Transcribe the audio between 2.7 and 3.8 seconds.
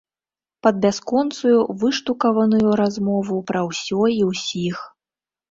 размову пра